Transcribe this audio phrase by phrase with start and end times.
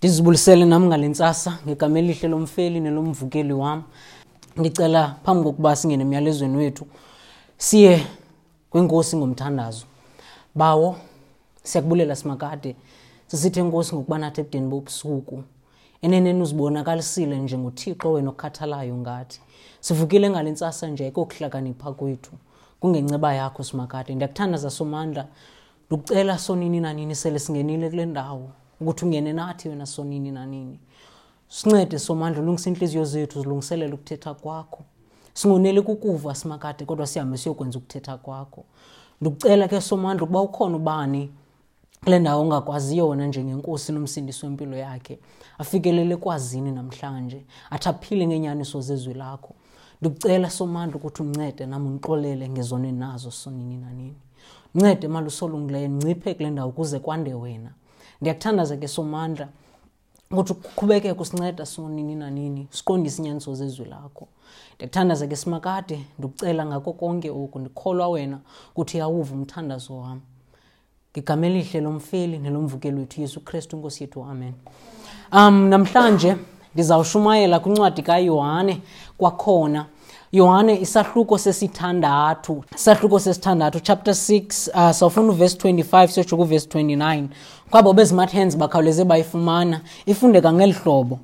[0.00, 3.82] ndizibulisele nam ngale ntsasa ngegama elihle lomfeli nelomvukeli wam.
[4.56, 6.86] Ndicela phambi kokuba singene emyalezweni wethu
[7.58, 8.06] siye
[8.70, 9.84] kwinkosi ngomthandazo.
[10.54, 10.96] Bawo
[11.62, 12.76] siyakubulela simakade.
[13.26, 15.42] Sisithi enkosi ngokuba nathi ebudeni bobusuku.
[16.02, 19.40] Eneneni uzibonakalisile njengothixo wena okhathalayo ngathi.
[19.80, 22.32] Sivukile ngale ntsasa nje ekokuhlakanipha kwethu
[22.80, 24.14] kungenceba yakho simakade.
[24.14, 25.26] Ndiyakuthandaza somandla
[25.86, 28.50] ndikucela sonini nanini sele singenile kule ndawo
[28.80, 30.78] ukuthi ungene nathi wena sonini nanini
[31.48, 34.84] sincede somandla ulungisa iintliziyo zethu zilungiselele ukuthetha kwakho.
[35.34, 38.64] Singoneli kukuva simakade kodwa sihambe siyokwenza ukuthetha kwakho.
[39.20, 41.30] Ndikucela ke somandla ukuba ukhona ubani
[42.04, 45.18] kule ndawo ongakwaziyo wena njengenkosi nomsindisi wempilo yakhe
[45.58, 49.54] afikelele kwazini namhlanje athi aphile ngeenyaniso zezwi lakho.
[50.00, 54.16] Ndikucela somandla ukuthi uncede nam undixolele ngezone nazo sonini nanini
[54.74, 57.70] ncede malusolungileyo nciphe kule ndawo ukuze kwande wena
[58.20, 59.48] ndiyakuthandaza ke somandla
[60.30, 64.28] ukuthi kuqhubeke usinceda sonini nanini siqondise inyaniso zezwi lakho.
[64.76, 68.38] Ndiyakuthandaza ke simakade ndikucela ngako konke oku ndikholwa wena
[68.70, 70.20] ukuthi yawuva umthandazo wam.
[71.12, 74.54] Ngigama elihle lomfeli nelomvukeli wethu yesu kristu inkosi yethu amen.
[75.32, 76.36] Um namhlanje
[76.74, 78.82] ndizawushumayela kwincwadi kayohane
[79.18, 79.86] kwakhona
[80.32, 82.64] yohane isahluko sesithandathu.
[82.76, 87.24] Isahluko sesithandathu chapter 6 uh, sawufuna uvesi 25 siyotsho kuvesi 29
[87.70, 91.18] kwabo bezimathands bakhawuleze bayifumana ifundeka ngeli hlobo.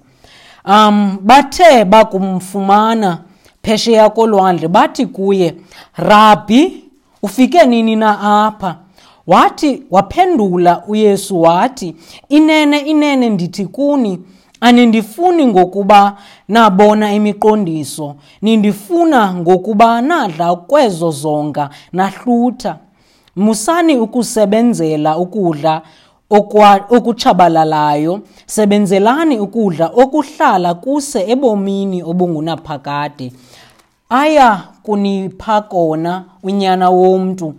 [0.68, 3.18] Um bathe bakumfumana
[3.62, 5.54] phesheya kolwandle bathi kuye
[5.96, 6.84] rabhi
[7.22, 8.76] ufike nini na apha?
[9.26, 11.96] Wathi waphendula uyesu wathi
[12.28, 14.20] inene inene ndithi kuni
[14.60, 16.16] anindifuni ngokuba
[16.48, 18.14] nabona imiqondiso.
[18.42, 22.76] Nindifuna ngokuba nadla kwezo zonga nahlutha.
[23.36, 25.82] Musani ukusebenzela ukudla
[26.90, 28.20] okutshabalalayo.
[28.46, 33.32] Sebenzelani ukudla okuhlala kuse ebomini obungunaphakade.
[34.10, 37.54] Aya kunipha kona unyana womntu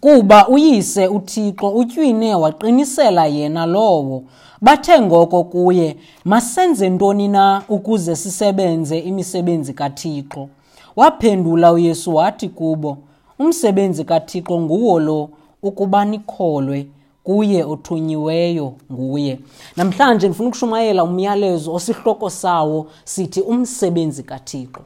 [0.00, 4.22] kuba uyise uthixo utywine waqinisela yena lowo.
[4.60, 10.48] Bathe ngoko kuye masenze ntoni na ukuze sisebenze imisebenzi kathixo?
[10.96, 12.96] Waphendula uyesu wathi kubo
[13.38, 15.30] umsebenzi kathixo nguwo lo
[15.62, 16.86] ukuba nikholwe
[17.24, 19.38] kuye othunyiweyo nguye.
[19.76, 24.80] Namhlanje ndifuna ukushumayela umyalezo osihloko sawo sithi umsebenzi kathixo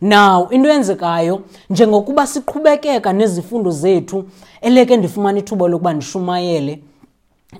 [0.00, 4.24] now into eyenzekayo njengokuba siqhubekeka nezifundo zethu
[4.60, 6.82] eleke ndifumana ithuba lokuba ndishumayele.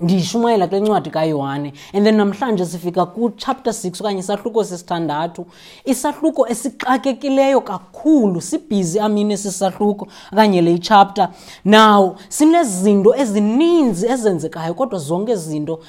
[0.01, 1.73] Ndiyishumayela kule ncwadi kayohane.
[1.93, 5.45] And then namhlanje sifika kuchapter 6 okanye isahluko sesithandathu.
[5.85, 11.29] Isahluko esixakekileyo kakhulu sibhizi amini esisahluko okanye le chapter.
[11.65, 15.79] Now sinezinto ezininzi ezenzekayo kodwa zonke izinto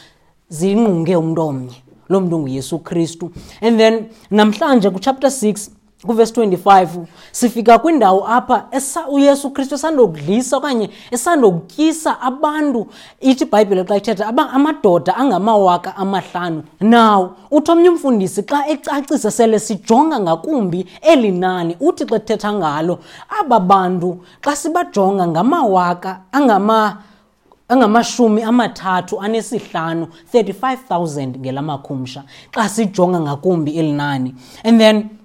[0.49, 3.31] ziyingqunge umntu omnye lo mntu nguyesu kristu.
[3.61, 5.71] And then namhlanje kuchapter 6
[6.07, 6.89] kuvesi 25
[7.33, 8.67] sifika kwindawo apha
[9.11, 12.87] uyesu kristu esandokudlisa okanye esandokutyisa abantu.
[13.21, 20.21] Ithi ibhayibhile xa ithetha amadoda angamawaka amahlanu naw uthi omnye umfundisi xa ecacisa sele sijonga
[20.21, 22.99] ngakumbi eli nani uthi xa ethetha ngalo
[23.41, 27.03] aba bantu xa sibajonga ngamawaka angama
[27.69, 32.23] angamashumi amathathu anesihlanu 35000 ngelamakhumsha
[32.55, 34.35] xa sijonga ngakumbi eli nani.
[34.65, 35.20] And then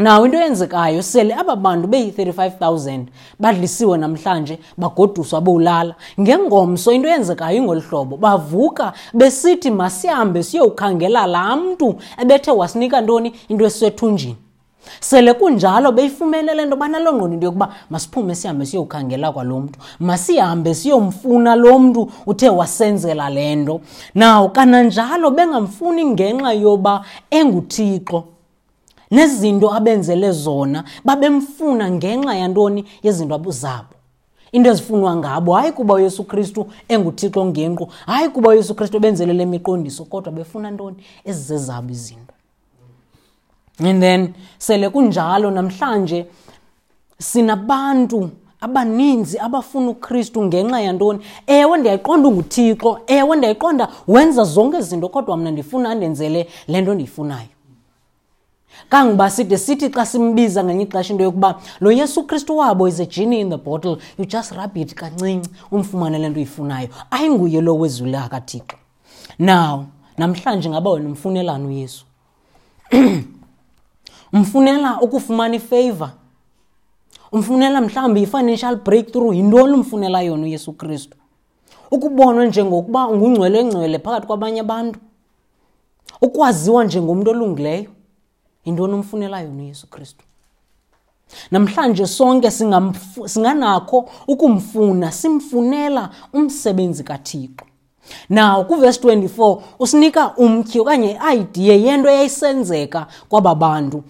[0.00, 3.04] naw into eyenzekayo sele aba bantu beyi-35 000
[3.40, 5.94] badlisiwe namhlanje bagoduswa bowulala.
[6.20, 13.32] Ngengomso into eyenzekayo ingolu hlobo bavuka besithi masihambe siyowukhangela laa mntu ebethe wasinika ntoni?
[13.48, 14.36] Into esisethunjini.
[15.00, 20.74] Sele kunjalo beyifumene le nto banaloo ngqondo into yokuba masiphume sihambe siyowukhangela kwalo mntu masihambe
[20.74, 23.80] siyomfuna lo mntu uthe wasenzela le nto.
[24.14, 28.24] Naw kananjalo bengamfuni ngenxa yoba enguthixo
[29.10, 32.84] nezinto abenzele zona babemfuna ngenxa yantoni?
[33.02, 33.94] Yezinto zabo.
[34.52, 39.46] Into ezifunwa ngabo hayi kuba uyesu kristu enguthixo ngenqu hayi kuba uyesu kristu ebenzele le
[39.46, 40.96] miqondiso kodwa befuna ntoni?
[41.24, 42.34] Ezizezabo izinto.
[43.78, 46.26] And then sele kunjalo namhlanje
[47.18, 48.30] sinabantu
[48.60, 51.20] abaninzi abafuna ukristu ngenxa yantoni?
[51.46, 53.00] Ewe ndiyayiqonda unguthixo.
[53.06, 57.48] Ewe ndiyayiqonda wenza zonke izinto kodwa mna ndifuna andenzele le nto ndiyifunayo
[58.90, 63.06] kangoba side sithi xa simbiza ngenye ixesha into yokuba lo yesu kristu wabo is a
[63.06, 63.98] genie in the bottle.
[64.18, 66.88] You just rub it kancinci umfumane le nto uyifunayo.
[67.10, 68.76] Ayinguye lo wezwi lakathixo.
[69.38, 69.86] Now
[70.18, 72.04] namhlanje ngaba wena umfunelani uyesu?
[74.32, 76.10] Umfunela ukufumana ifavor.
[77.32, 81.16] Umfunela mhlawumbi i-financial breakthrough yintoni umfunela yona uyesu kristu.
[81.90, 84.98] Ukubonwa njengokuba ungungcwele ngcwele phakathi kwabanye abantu.
[86.20, 87.90] Ukwaziwa njengomntu olungileyo
[88.64, 90.24] yintoni umfunela yona uyesu kristu?
[91.50, 92.50] Namhlanje sonke
[93.26, 97.64] singanakho ukumfuna simfunela umsebenzi kathixo.
[98.28, 104.02] Naw kuvesi 24 usinika umtyhi okanye i-idea yento eyayisenzeka kwaba bantu.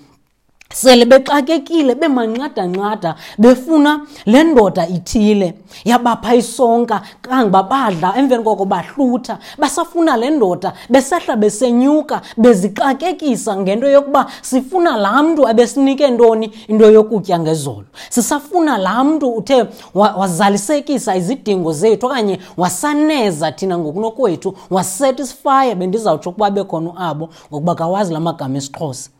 [0.73, 5.55] Sele bexakekile bemanqadanqada befuna le ndoda ithile.
[5.85, 9.39] Yabapha isonka kangba badla emveni koko bahlutha.
[9.59, 17.39] Basafuna le ndoda besehla besenyuka bezixakekisa ngento yokuba sifuna laa mntu abesinike ntoni into yokutya
[17.39, 17.87] ngezolo.
[18.09, 26.91] Sisafuna laa mntu uthe wazalisekisa izidingo zethu okanye wasaneza thina ngokunokwethu wasatisfya bendizawutsho ukuba bekhona
[26.91, 29.11] uabo ngokuba kawazi la magama esixhosa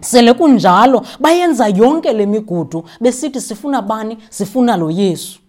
[0.00, 4.18] sele kunjalo bayenza yonke le migudu besithi sifuna bani?
[4.30, 5.40] Sifuna lo yesu.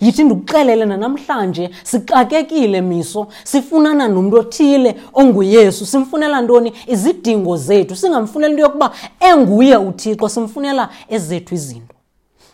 [0.00, 5.86] Yithi ndikuxelele nanamhlanje sixakekile miso sifunana nomntu othile onguyesu.
[5.86, 6.72] Simfunela ntoni?
[6.86, 7.96] Izidingo zethu.
[7.96, 11.94] Singamfunela into yokuba enguye uthixo simfunela ezethu izinto.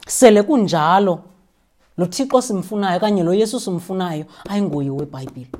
[0.07, 1.19] Sele kunjalo
[1.99, 5.51] lo thixo simfunayo okanye lo yesu simfunayo ayinguye webhayibhile.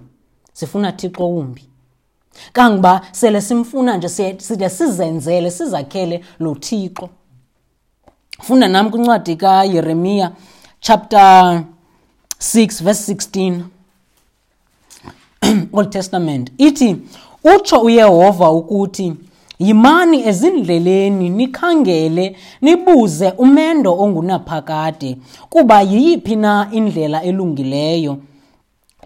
[0.53, 1.69] Sifuna thixo wumbi.
[2.53, 7.09] Kangoba sele simfuna nje side sizenzele sizakhele lo thixo.
[8.43, 10.33] Funda nami kwincwadi kayeremiya
[10.81, 11.65] chapter
[12.41, 13.63] 6 verse 16
[15.73, 16.53] old testament.
[16.59, 16.97] Ithi
[17.45, 19.15] utsho uyehova ukuthi
[19.59, 25.17] yimani ezindleleni nikhangele nibuze umendo ongunaphakade
[25.51, 28.19] kuba yiyiphi na indlela elungileyo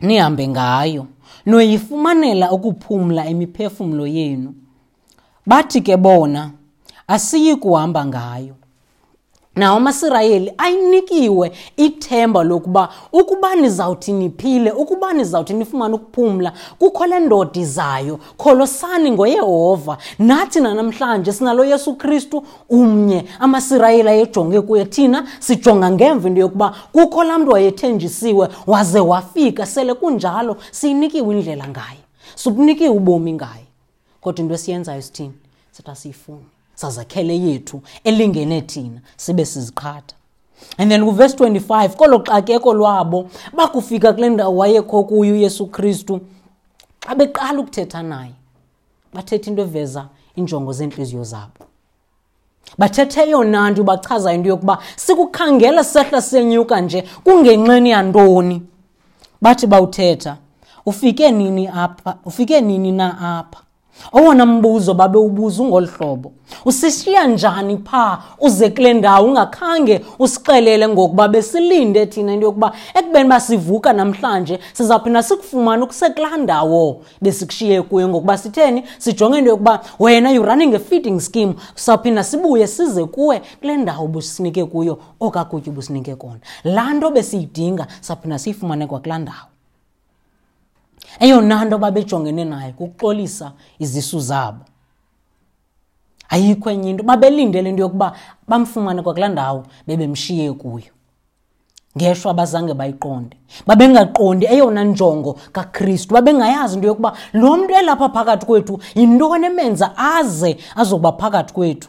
[0.00, 1.06] nihambe ngayo?
[1.46, 4.54] Noyifumanela ukuphumla imiphefumlo yenu.
[5.46, 6.50] Bathi ke bona
[7.08, 8.54] asiyi kuhamba ngayo.
[9.60, 17.60] Nawo amasirayeli ayinikiwe ithemba lokuba ukuba nizawuthi niphile ukuba nizawuthi nifumane ukuphumla kukho le ndoda
[17.60, 19.98] izayo kholosani ngoyehova.
[20.18, 23.24] Nathi nanamhlanje sinalo yesu kristu umnye.
[23.40, 29.66] Amasirayeli ayejonge kuye thina sijonga ngemva into yokuba kukho laa mntu wayethenjisiwe waze wafika.
[29.66, 32.00] Sele kunjalo siyinikiwe indlela ngaye.
[32.34, 33.66] Subunikiwe ubomi ngaye.
[34.20, 35.34] Kodwa into esiyenzayo sithini?
[35.72, 40.14] Sithi asiyifuni sazakhele yethu elingene thina sibe siziqhatha.
[40.78, 46.20] And then kuvesi 25 kolo xakeko lwabo bakufika kule ndawo wayekho kuyo uyesu kristu
[47.00, 48.32] xa beqala ukuthetha naye.
[49.14, 51.66] Bathetha into eveza iinjongo zeentliziyo zabo.
[52.78, 58.62] Bathethe eyona nto bachaza into yokuba sikukhangela sehla senyuka nje kungenxeni yantoni.
[59.42, 60.36] Bathi bawuthetha
[60.86, 62.18] ufike nini apha?
[62.24, 63.62] Ufike nini na apha?
[64.12, 66.32] Owona mbuzo babe ubuza ungolu hlobo
[66.64, 73.40] usishiya njani phaa uze kule ndawo ungakhange usixelele ngokuba besilinde thina into yokuba ekubeni uba
[73.40, 78.82] sivuka namhlanje sizawuphinda sikufumane ukusekulaa ndawo besikushiye kuyo ngokuba sitheni?
[78.98, 84.06] Sijonge into yokuba wena you running a feeding scheme sizawuphinda sibuye size kuwe kule ndawo
[84.08, 86.40] businike kuyo okakutya ubusinike kona.
[86.64, 89.38] Laa nto besiyidinga sizawuphinda siyifumane kwakulaa ndawo.
[91.20, 94.64] Eyona nto babejongene nayo kukuxolisa izisu zabo.
[96.28, 97.02] Ayikho enye into.
[97.04, 98.16] Babelindele into yokuba
[98.48, 100.92] bamfumane kwakulaa ndawo bebemshiye kuyo.
[101.96, 103.36] Ngeshwa abazange bayiqonde.
[103.66, 106.14] Babengaqondi eyona njongo kakristu.
[106.14, 111.88] Babengayazi into yokuba lo mntu elapha phakathi kwethu yintoni emenza aze azokuba phakathi kwethu.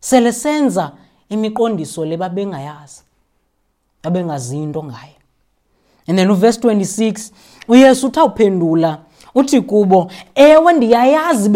[0.00, 0.92] Sele senza
[1.28, 3.02] imiqondiso le babengayazi
[4.02, 5.16] babengazi into ngayo.
[6.08, 7.32] And then uverse 26
[7.68, 8.98] uyesu uthawuphendula
[9.36, 11.48] uthi kubo ewe ndiyayazi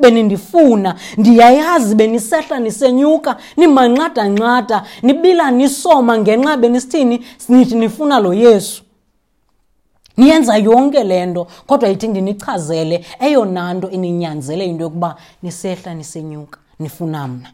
[0.00, 0.94] benindifuna.
[1.16, 8.82] Ndiyayazi benisehla nisenyuka nimanqadanqada nibila nisoma ngenxa benisithini nithi nifuna lo yesu.
[10.16, 17.28] Niyenza yonke le nto kodwa ithi ndinichazele eyona nto ininyanzele into yokuba nisehla nisenyuka nifuna
[17.28, 17.50] mna.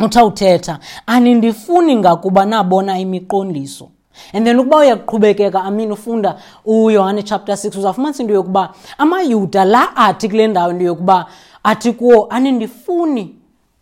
[0.00, 3.88] Uthawuthetha anindifuni ngakuba nabona imiqondiso
[4.32, 10.28] and then ukuba uyaqhubekeka amin ufunda uyohane chapter 6 uzawufumanisa into yokuba amayuda la athi
[10.28, 11.26] kule ndawo into yokuba
[11.62, 13.34] athi kuwo anindifuni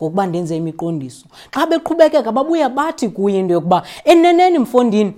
[0.02, 1.26] ngokuba ndenze imiqondiso.
[1.50, 5.12] Xa beqhubekeka babuya bathi kuye into yokuba eneneni mfondini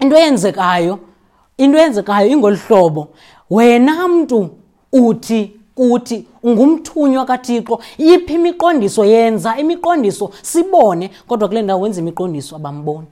[0.00, 0.98] into eyenzekayo
[1.56, 3.08] into eyenzekayo ingolu hlobo.
[3.50, 4.48] Wena mntu
[4.92, 13.06] uthi kuthi ungumthunywa kathixo yiphi imiqondiso yenza imiqondiso sibone kodwa kule ndawo wenza imiqondiso abamboni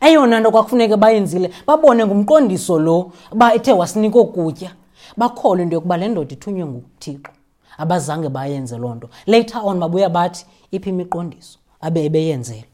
[0.00, 4.70] eyona nto kwakufuneke bayenzile babone ngumqondiso lo uba ethe wasinika okutya
[5.16, 7.32] bakholwe into yokuba le ndoda ithunywe nguthixo.
[7.78, 9.08] Abazange bayenze loo nto.
[9.26, 12.64] Later on babuya bathi iphi imiqondiso abe ebeyenzele?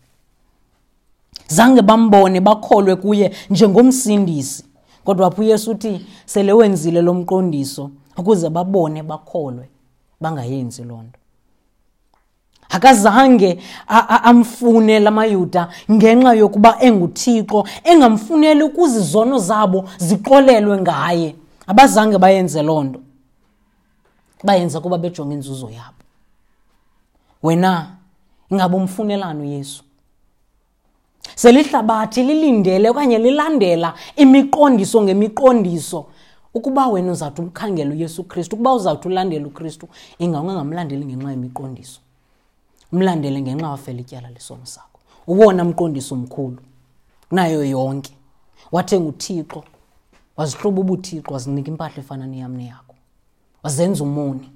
[1.48, 4.64] Zange bambone bakholwe kuye njengomsindisi.
[5.04, 9.68] Kodwa apho uyesu uthi sele wenzile lo mqondiso ukuze babone bakholwe
[10.20, 11.19] bangayenzi loo nto.
[12.70, 13.58] Akazange
[14.22, 21.36] amfune lamayuda ngenxa yokuba enguthixo engamfuneli ukuze izono zabo zixolelwe ngaye.
[21.66, 23.00] Abazange bayenze loo nto.
[24.44, 26.02] Bayenza kuba bejonga inzuzo yabo.
[27.42, 27.96] Wena
[28.50, 29.84] ingabe umfunelani uyesu
[31.34, 36.06] selihlabathi lilindele okanye lilandela imiqondiso ngemiqondiso
[36.54, 42.00] ukuba wena uzawuthi umkhangele uyesu kristu ukuba uzawuthi ulandele ukristu ingaungangamlandeli ngenxa yemiqondiso.
[42.92, 45.00] Mlandele ngenxa wafela ityala lesono sakho.
[45.26, 46.62] Uwona mqondiso mkhulu
[47.30, 48.16] nayo yonke.
[48.72, 49.64] Wathenga uthixo.
[50.36, 52.94] Wazihluba ubuthixo wazinika impahla efana neyam neyakho.
[53.62, 54.52] Wazenza umoni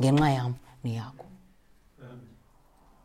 [0.00, 1.24] ngenxa yam neyakho.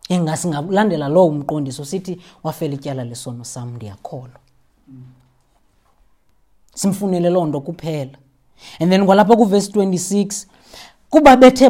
[0.09, 4.39] Ingasingalandela lowo mqondiso sithi wafela ityala lesono sam ndiyakholwa.
[6.75, 8.17] Simfunele loo nto kuphela.
[8.79, 10.47] And then kwalapha kuvesi 26
[11.15, 11.69] kuba bethe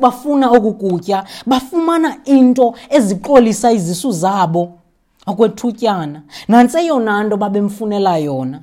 [0.00, 4.72] bafuna oku kutya bafumana into eziqolisa izisu zabo
[5.26, 6.22] okwethutyana.
[6.48, 8.60] Nantsi eyona nto babemfunela yona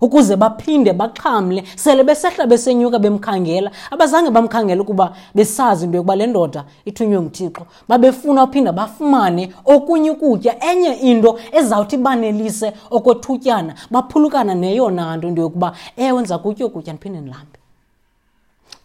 [0.00, 1.64] ukuze baphinde baxhamle.
[1.76, 7.66] Sele besehla besenyuka bemkhangela abazange bamkhangela ukuba besazi into yokuba le ndoda ithunywe nguthixo.
[7.88, 13.74] Babefuna uphinda bafumane okunye ukutya enye into ezawuthi banelise okwethutyana.
[13.90, 17.58] Baphulukana neyona nto into yokuba ewenza ndiza kutya ndiphinde ndilambe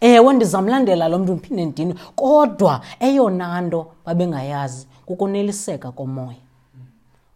[0.00, 1.94] ewe ndizamlandela lo mntu ndiphinde ndinwe.
[2.16, 6.42] Kodwa eyona nto babengayazi kukoneliseka komoya.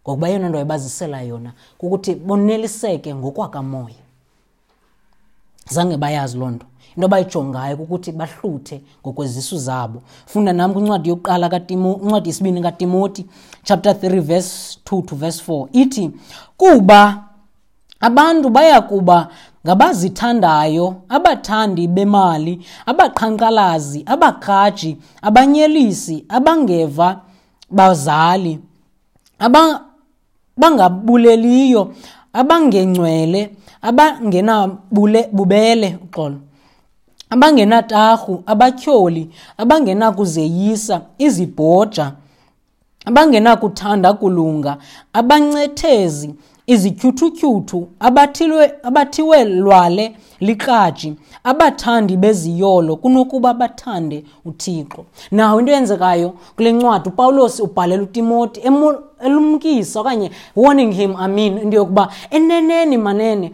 [0.03, 4.05] Ngokuba eyona nto ebazisela yona kukuthi boneliseke ngokwakamoya
[5.71, 6.67] zange bayazi loo nto.
[6.97, 10.03] Into abayijongayo kukuthi bahluthe ngokwezisu zabo.
[10.27, 13.27] Funda nam kwincwadi yokuqala incwadi yesibini katimoti
[13.65, 16.11] chapter 3 verse 2 to verse 4 ithi
[16.57, 17.25] kuba
[18.01, 19.29] abantu baya kuba
[19.67, 27.21] ngabazithandayo abathandi bemali abaqhankqalazi abagraji abanyelisi abangeva
[27.71, 28.59] bazali
[30.57, 31.95] bangabuleliyo
[32.33, 33.51] abangengcwele
[33.83, 36.39] abangenabubele uxolo.
[37.31, 42.13] Abangenatarhu abatyholi abangenakuzeyisa izibhoja
[43.07, 44.77] abangenakuthanda kulunga
[45.13, 46.35] abancethezi
[46.67, 47.89] izityhuthutyhuthu
[48.83, 55.05] abathiwe lwale likraji abathandi beziyolo kunokuba bathande uthixo.
[55.31, 58.61] Nawo into eyenzekayo kule ncwadi upawulos ubhalela utimoti
[59.25, 63.53] elumkisa okanye warning him amin into yokuba eneneni manene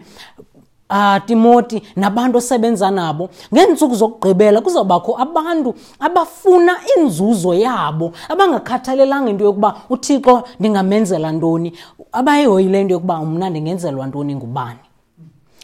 [0.91, 9.75] uh, timoti nabantu osebenza nabo ngeentsuku zokugqibela kuzawubakho abantu abafuna inzuzo yabo abangakhathalelanga into yokuba
[9.89, 11.73] uthixo ndingamenzela ntoni?
[12.11, 14.79] Abayihoyile into yokuba mna ndingenzelwa ntoni ngubani?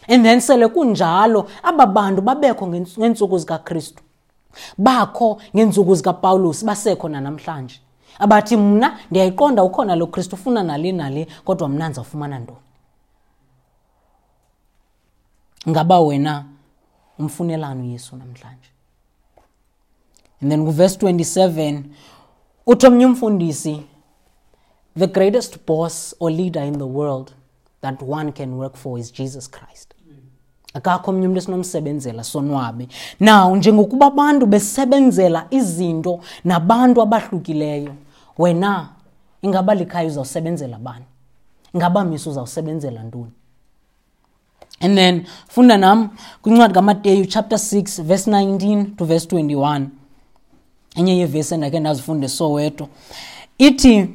[0.08, 4.02] And then sele kunjalo aba bantu babekho ngeentsuku zikakristu
[4.78, 7.80] bakho ngeentsuku zikapawulos basekho nanamhlanje.
[8.18, 12.67] Abathi mna ndiyayiqonda ukhona lo kristu ufuna nale nale kodwa mna ndizawufumana ntoni
[15.68, 16.44] ngaba wena
[17.18, 18.70] umfunelani uyesu namhlanje?
[20.40, 21.82] And then kuvesi 27
[22.66, 23.82] uthi omnye umfundisi
[24.96, 27.32] the greatest boss or leader in the world
[27.80, 29.94] that one can work for is jesus christ.
[30.74, 32.88] Akakho omnye umntu esinomsebenzela sonwabe.
[33.20, 37.94] Now njengokuba abantu besebenzela izinto nabantu abahlukileyo
[38.38, 38.88] wena
[39.42, 41.04] ingaba likhaya uzawusebenzela bani?
[41.74, 43.32] Ingaba misa uzawusebenzela ntoni
[44.80, 46.08] and then funda nam
[46.42, 49.86] kwincwadi kamateyu chapter 6 verse 19 to verse 21
[50.96, 52.88] enye yevesi endakhe ndazifunda soweto
[53.58, 54.08] ithi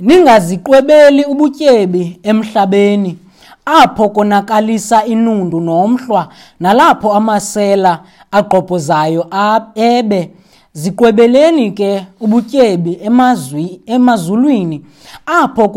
[0.00, 3.18] ningaziqwebeli ubutyebi emhlabeni
[3.64, 6.28] apho konakalisa inundu nomhlwa
[6.60, 9.26] nalapho amasela aqobhozayo
[9.74, 10.30] ebe
[10.76, 14.84] ziqwebeleni ke ubutyebi emazwi emazulwini
[15.26, 15.68] apho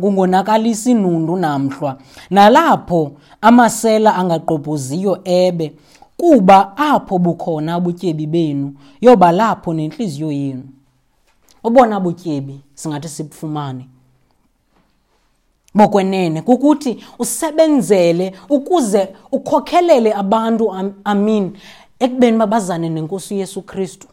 [0.00, 1.98] kungonakalisa inundu namhlwa.
[2.30, 5.74] Nalapho amasela angaqobhoziyo ebe
[6.16, 10.64] kuba apho bukhona ubutyebi benu yoba lapho nentliziyo yenu.
[11.62, 13.88] Obona butyebi singathi sibufumane.
[15.74, 20.72] Bokwenene kukuthi usebenzele ukuze ukhokhelele abantu
[21.04, 21.52] amin
[22.00, 24.08] ekubeni babazane nenkosi uyesu kristu.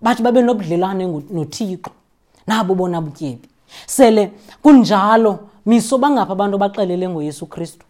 [0.00, 1.90] Bathi babe nobudlelwane nothixo.
[2.46, 3.48] Nabo bona butyebi.
[3.86, 7.86] Sele kunjalo miso bangaphi abantu abaxelele ngoyesu kristu?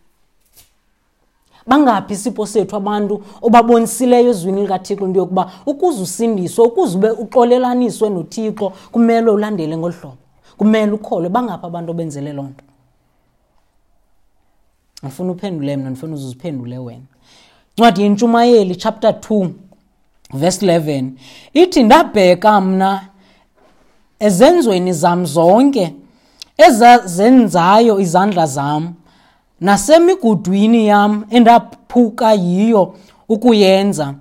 [1.66, 8.72] Bangaphi isipho sethu abantu obabonisileyo ezwini likathixo into yokuba ukuze usindiswe ukuze ube uxolelaniswe nothixo
[8.92, 10.16] kumele ulandele ngolu hlobo.
[10.56, 12.64] Kumele ukholwe bangaphi abantu obenzele loo nto?
[15.02, 17.06] Ndifuna uphendule mna ndifuna uzuziphendule wena.
[17.76, 19.50] Ncwadi yentshumayeli chapter 2
[20.32, 21.10] verse 11
[21.54, 23.08] ithi ndabheka mna
[24.18, 25.94] ezenzweni zam zonke
[26.56, 28.94] ezazenzayo izandla zam
[29.60, 32.94] nasemigudwini yam endaphuka yiyo
[33.28, 34.14] ukuyenza.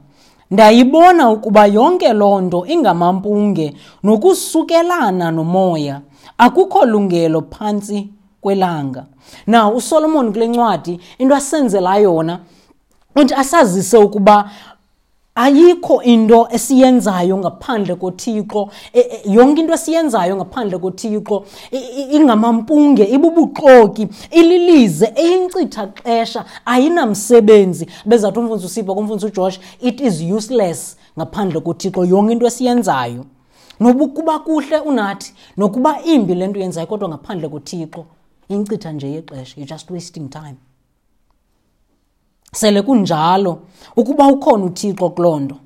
[0.51, 6.01] Ndayibona ukuba yonke loo nto ingamampunge nokusukelana nomoya.
[6.37, 8.09] Akukho lungelo phantsi
[8.41, 9.05] kwelanga.
[9.47, 12.39] Na usolomon kule ncwadi into asenzela yona
[13.15, 14.49] uthi asazise ukuba
[15.35, 18.69] ayikho into esiyenzayo ngaphandle kothixo.
[18.93, 27.87] E, e, yonke into esiyenzayo ngaphandle kothixo i- i- ingamampunge ibubuxoki ililize eyinkcitha xesha ayinamsebenzi.
[28.05, 33.25] Bezathi umfundisi usipho kumfundisi ujosh it is useless ngaphandle kothixo yonke into esiyenzayo.
[33.79, 38.05] Nobukuba kuhle unathi nokuba imbi le nto yenzayo kodwa ngaphandle kothixo
[38.49, 40.55] inkcitha nje yexesha you're just wasting time.
[42.55, 43.61] Sele kunjalo.
[43.95, 45.57] Ukuba ukhona uthixo kuloo nto.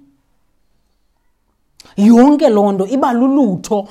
[1.98, 3.88] Yonke loo nto iba lulutho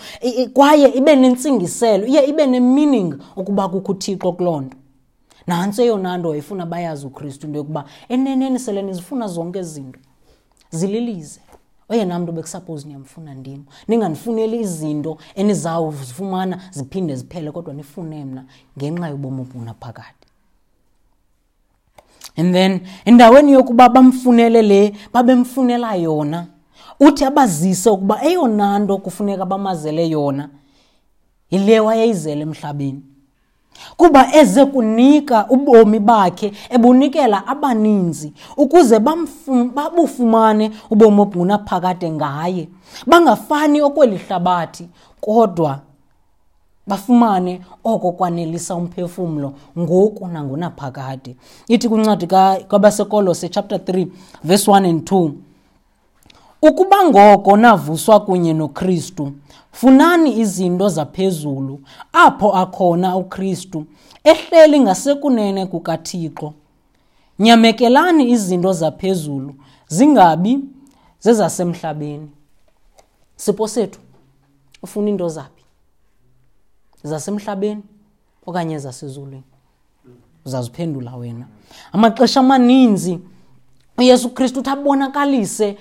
[0.53, 4.77] kwaye ibe nentsingiselo iye ibe ne-meaning ukuba kukho uthixo kuloo nto.
[5.47, 10.01] Nantso eyona nto ifuna bayazi ukristu into yokuba eneneni sele nizifuna zonke izinto
[10.71, 11.41] zililize.
[11.89, 13.65] Oyena mntu bekusaphose niyamfuna ndim.
[13.89, 18.45] Ningandifuneli izinto enizawuzifumana ziphinde ziphele kodwa nifune mna
[18.79, 20.18] ngenxa yobomi obunaphakade
[22.39, 26.47] and then endaweni yokuba bamfunele le babemfunela yona.
[27.01, 30.49] Uthi abazise ukuba eyona nto kufuneka bamazele yona
[31.51, 33.03] yile wayeyizele emhlabeni.
[33.97, 42.69] Kuba eze kunika ubomi bakhe ebunikela abaninzi ukuze babufumane ubomi obungunaphakade ngaye.
[43.07, 44.89] Bangafani okweli hlabathi
[45.21, 45.81] kodwa
[46.89, 51.37] bafumane oko kwanelisa umphefumlo ngoku nangonaphakade
[51.69, 52.27] ithi kwincwadi
[52.69, 54.07] kwabasekolose chapter 3
[54.45, 55.31] verse 1 and 2
[56.63, 59.33] ukuba ngoko navuswa kunye nokristu
[59.73, 61.81] funani izinto zaphezulu
[62.13, 63.85] apho akhona ukristu
[64.25, 66.53] ehleli ngasekunene kukathixo.
[67.39, 69.55] Nyamekelani izinto zaphezulu
[69.89, 70.61] zingabi
[71.21, 72.31] zezasemhlabeni.
[73.37, 74.01] Sipho sethu
[74.83, 75.58] ufuna into zaphi
[77.05, 77.83] zasemhlabeni
[78.47, 79.43] okanye ezasezulwini
[80.47, 81.47] uzaziphendula wena.
[81.93, 83.19] Amaxesha amaninzi
[83.99, 85.77] uyesu kristu uthi abonakalise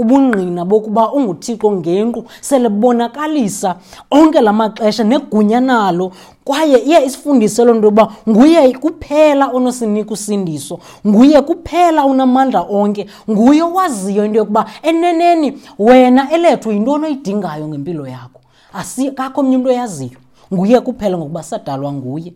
[0.00, 3.76] ubungqina bokuba unguthixo ngenqu sele bonakalisa
[4.10, 6.12] onke la maxesha negunya nalo.
[6.44, 13.62] Kwaye iye isifundise loo nto yokuba nguye kuphela onosinika usindiso nguye kuphela unamandla onke nguye
[13.62, 18.35] owaziyo into yokuba eneneni wena elethu yintoni oyidingayo ngempilo yakho
[18.76, 20.18] asikakho omnye umntu oyaziyo?
[20.52, 22.32] Nguye kuphela ngokuba sadalwa nguye.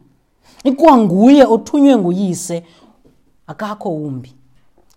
[0.65, 2.63] Ikwanguye othunywe nguyise
[3.47, 4.33] akakho umbi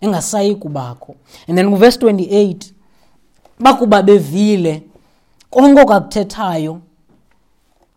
[0.00, 1.14] engasayi kubakho.
[1.48, 2.72] And then kuverse 28
[3.60, 4.82] bakuba bevile
[5.50, 6.80] konke okakuthethayo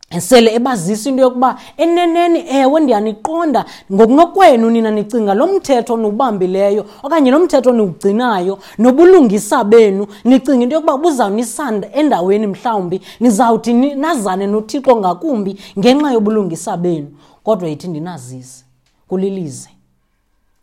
[0.10, 3.66] sele ebazisa into yokuba eneneni ewe ndiyaniqonda.
[3.94, 10.08] Ngokunokwenu nina nicinga lo mthetho niwubambileyo okanye lo mthetho niwugcinayo nobulungisa benu.
[10.24, 13.02] Nicinga into yokuba buzawunisanda endaweni mhlawumbi.
[13.20, 17.08] Nizawuthi nazane nothixo ngakumbi ngenxa yobulungisa benu.
[17.44, 18.66] Kodwa yithi ndinazise
[19.08, 19.70] kulilize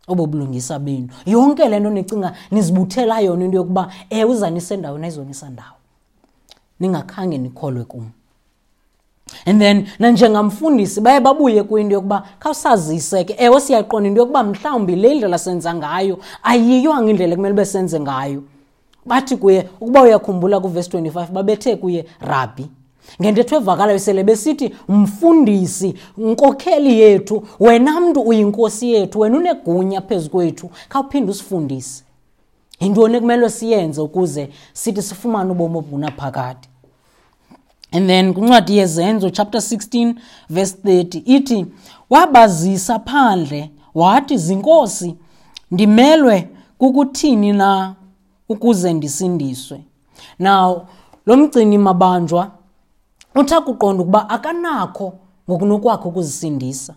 [0.07, 1.09] obo bulungisa benu.
[1.25, 5.77] Yonke le nto nicinga nizibuthela yona into yokuba ewe uzanisa endaweni ayizonisa ndawo.
[6.79, 8.09] Ningakhange nikholwe kum
[9.45, 15.15] and then nanjengamfundisi baye babuye kwinto yokuba khawusazise ke ewe siyaqonda into yokuba mhlawumbi le
[15.15, 18.43] ndlela senza ngayo ayiyiwanga indlela ekumele ube senze ngayo.
[19.05, 22.67] Bathi kuye ukuba uyakhumbula kuvesi 25 babethe kuye rabhi
[23.21, 30.69] ngentetho evakalayo sele besithi mfundisi nkokheli yethu wena mntu uyinkosi yethu wena unegunya phezu kwethu
[30.89, 32.03] khawuphinde usifundise.
[32.79, 36.67] Yintoni ekumele siyenze ukuze sithi sifumane ubomi obunaphakade
[37.91, 40.15] and then kwincwadi yezenzo chapter 16
[40.49, 41.65] verse 30 ithi
[42.09, 45.15] wabazisa phandle wathi zinkosi
[45.71, 47.95] ndimelwe kukuthini na
[48.49, 49.81] ukuze ndisindiswe?
[50.39, 50.87] Now
[51.25, 52.51] lo mgcini mabanjwa
[53.35, 55.13] uthi akuqonda ukuba akanakho
[55.49, 56.93] ngokunokwakho ukuzisindisa.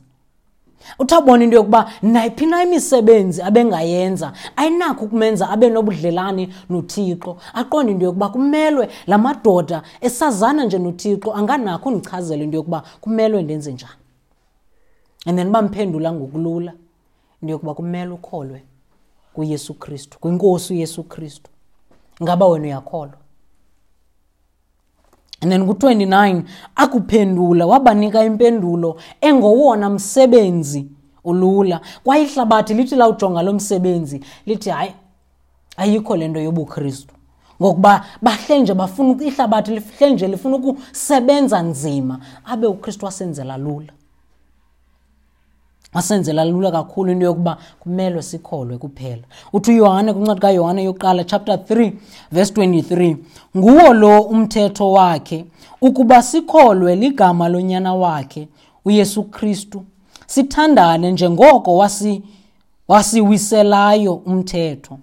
[0.99, 7.37] Uthawubona into yokuba nayiphi na imisebenzi abengayenza ayinakho ukumenza abe nobudlelane nothixo.
[7.55, 13.73] Aqonde into yokuba kumelwe la madoda esazana nje nothixo anganakho undichazela into yokuba kumelwe ndenze
[13.73, 13.93] njani.
[15.27, 16.73] And then bamphendula ngokulula
[17.43, 18.63] into yokuba kumele ukholwe
[19.35, 21.51] kuyesu kristu kwinkosi uyesu kristu.
[22.23, 23.18] Ngaba wena uyakholwa
[25.41, 26.43] and then ku-29
[26.77, 30.87] akuphendula wabanika impendulo engowona msebenzi
[31.25, 34.93] ulula kwaye ihlabathi lithi lawujonga lo msebenzi lithi hayi
[35.77, 37.15] ayikho le nto yobuKristu.
[37.63, 43.93] Ngokuba bahle nje bafuna ihlabathi lihle nje lifuna ukusebenza nzima abe uKristu wasenzela lula
[45.95, 49.23] wasenzela lula kakhulu into yokuba kumelwe sikholwe kuphela.
[49.53, 51.93] Uthi uyohane kwincwadi kayohane yokuqala chapter 3
[52.33, 53.17] verse 23
[53.57, 55.45] nguwo lo umthetho wakhe
[55.81, 58.49] ukuba sikholwe ligama lonyana wakhe
[58.85, 59.85] uyesu kristu.
[60.27, 62.23] Sithandane njengoko wasi
[62.89, 64.99] wasiwiselayo umthetho.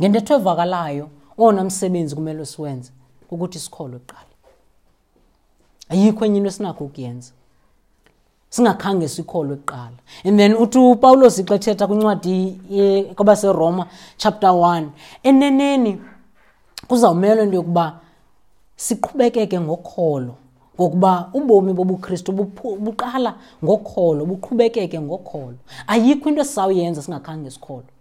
[0.00, 1.08] Ngentetho evakalayo
[1.38, 2.92] owona msebenzi kumele siwenze
[3.30, 4.24] ukuthi sikholwe kuqala.
[5.88, 7.32] Ayikho enye into esinakho ukuyenza.
[8.50, 9.98] Singakhange sikholwe kuqala.
[10.24, 12.60] And then uthi upawulos xa ethetha kwincwadi
[13.14, 14.86] kwabaseroma chapter 1
[15.22, 16.00] eneneni
[16.88, 18.00] kuzawumelwa into yokuba
[18.76, 20.34] siqhubekeke ngokholo
[20.76, 23.34] ngokuba ubomi bobukristu buqala
[23.64, 25.58] ngokholo buqhubekeke ngokholo.
[25.86, 27.92] Ayikho into esizawuyenza singakhange sikholwe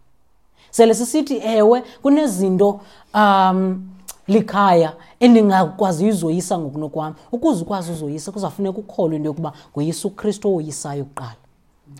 [0.72, 2.82] sele sisithi ewe kunezinto
[3.14, 3.90] um
[4.28, 11.36] likhaya endingakwaziyo uzoyisa ngokunokwam ukuze ukwazi uzoyisa kuzawfuneka ukholwe into yokuba ngoyesu kristu owoyisayo kuqala.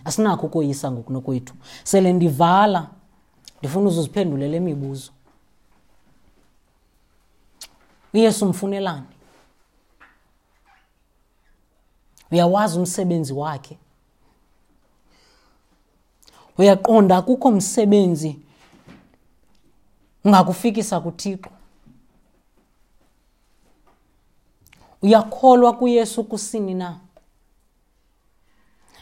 [0.04, 1.54] Asinakho ukoyisa ngokunokwethu.
[1.84, 2.86] Sele ndivala
[3.58, 5.12] ndifuna uzuziphendule le mibuzo
[8.14, 9.06] uyesu mfunelani?
[12.32, 13.78] Uyawazi umsebenzi wakhe?
[16.58, 18.38] Uyaqonda kukho msebenzi
[20.24, 21.50] ungakufikisa kuthixo?
[25.02, 26.96] Uyakholwa kuyesu kusini na?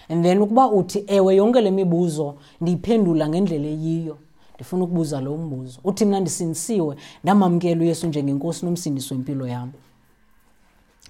[0.08, 4.18] And then ukuba uthi ewe yonke le mibuzo ndiyiphendula ngendlela eyiyo
[4.54, 5.80] ndifuna ukubuza lo mbuzo.
[5.84, 9.72] Uthi mna ndisindisiwe ndamamkela uyesu njengenkosi nomsindisi wempilo yam.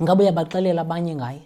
[0.02, 1.42] Ngabe uyabaxelela abanye ngaye?